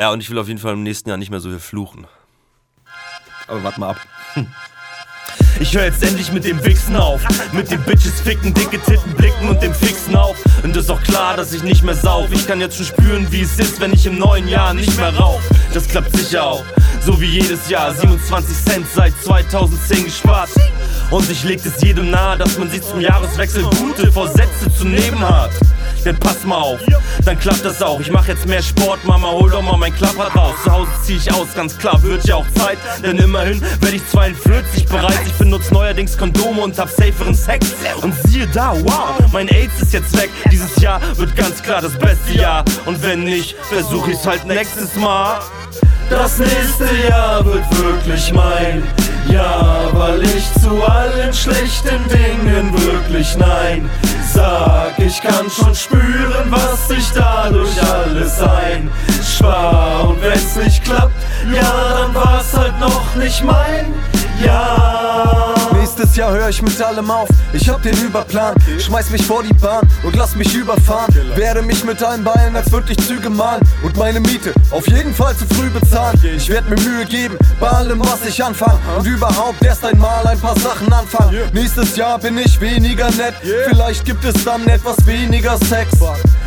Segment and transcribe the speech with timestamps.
[0.00, 2.06] Ja, und ich will auf jeden Fall im nächsten Jahr nicht mehr so viel fluchen.
[3.46, 4.00] Aber warte mal ab.
[5.60, 7.20] Ich höre jetzt endlich mit dem Wichsen auf.
[7.52, 10.34] Mit dem Bitches ficken, dicke Titten blicken und dem Fixen auch.
[10.62, 12.32] Und ist auch klar, dass ich nicht mehr sauf.
[12.32, 15.14] Ich kann jetzt schon spüren, wie es ist, wenn ich im neuen Jahr nicht mehr
[15.14, 15.42] rauch.
[15.74, 16.64] Das klappt sicher auch.
[17.02, 17.92] So wie jedes Jahr.
[17.92, 20.48] 27 Cent seit 2010 gespart.
[21.10, 25.20] Und ich leg es jedem nahe, dass man sich zum Jahreswechsel gute Vorsätze zu nehmen
[25.20, 25.50] hat.
[26.04, 26.80] Denn pass mal auf,
[27.24, 28.00] dann klappt das auch.
[28.00, 30.54] Ich mach jetzt mehr Sport, Mama, hol doch mal mein Klapper raus.
[30.64, 32.78] Zu Hause zieh ich aus, ganz klar, wird ja auch Zeit.
[33.02, 35.26] Denn immerhin werd ich 42 bereits.
[35.26, 37.66] Ich benutze neuerdings Kondome und hab saferen Sex.
[38.02, 40.30] Und siehe da, wow, mein AIDS ist jetzt weg.
[40.50, 42.64] Dieses Jahr wird ganz klar das beste Jahr.
[42.86, 45.40] Und wenn nicht, versuch ich's halt nächstes Mal.
[46.08, 48.82] Das nächste Jahr wird wirklich mein
[49.28, 52.72] Jahr, weil ich zu allen schlechten Dingen
[53.10, 53.90] wirklich nein
[54.32, 54.98] sag.
[54.98, 60.08] Ich kann schon spüren, was ich dadurch alles einspar.
[60.08, 61.14] Und wenn's nicht klappt,
[61.52, 63.92] ja, dann war's halt noch nicht mein
[64.44, 65.09] Jahr.
[66.20, 67.30] Jahr höre ich mit allem auf.
[67.54, 68.54] Ich hab den Überplan.
[68.78, 71.14] Schmeiß mich vor die Bahn und lass mich überfahren.
[71.34, 73.62] Werde mich mit allen Beinen als wirklich Züge malen.
[73.82, 76.20] Und meine Miete auf jeden Fall zu früh bezahlen.
[76.36, 78.78] Ich werd mir Mühe geben bei allem, was ich anfange.
[78.98, 81.38] Und überhaupt erst einmal ein paar Sachen anfangen.
[81.54, 83.36] Nächstes Jahr bin ich weniger nett.
[83.68, 85.90] Vielleicht gibt es dann etwas weniger Sex.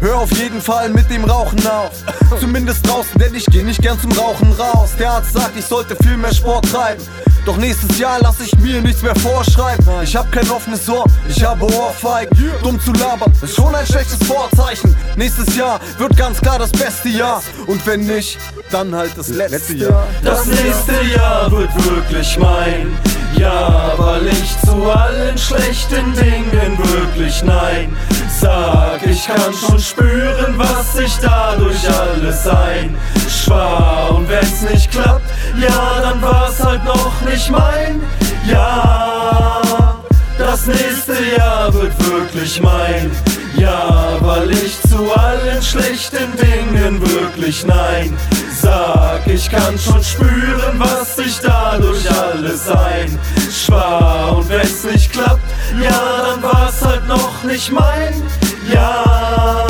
[0.00, 1.92] Hör auf jeden Fall mit dem Rauchen auf.
[2.38, 4.90] Zumindest draußen, denn ich geh nicht gern zum Rauchen raus.
[4.98, 7.02] Der Arzt sagt, ich sollte viel mehr Sport treiben.
[7.44, 9.14] Doch nächstes Jahr lass ich mir nichts mehr
[9.54, 10.02] vorschreiben.
[10.02, 12.36] Ich hab kein offenes Ohr, ich habe Ohrfeigen.
[12.62, 14.94] Dumm zu labern ist schon ein schlechtes Vorzeichen.
[15.16, 17.42] Nächstes Jahr wird ganz klar das beste Jahr.
[17.66, 18.38] Und wenn nicht,
[18.70, 20.06] dann halt das letzte Jahr.
[20.22, 22.96] Das nächste Jahr wird wirklich mein
[23.36, 27.94] Jahr, weil ich zu allen schlechten Dingen wirklich nein
[28.40, 29.06] sag.
[29.06, 34.14] Ich kann schon spüren, was ich dadurch alles einspar.
[34.14, 35.22] Und wenn's nicht klappt,
[35.60, 38.02] ja, dann war's halt noch nicht mein
[38.46, 40.02] Jahr.
[40.38, 43.10] Das nächste Jahr wird wirklich mein
[43.56, 48.16] Jahr, weil ich zu allen schlechten Dingen wirklich nein
[48.60, 49.26] sag.
[49.26, 54.36] Ich kann schon spüren, was ich dadurch alles einspar.
[54.36, 55.40] Und wenn's nicht klappt,
[55.82, 58.22] ja, dann war's halt noch nicht mein
[58.72, 59.64] Jahr.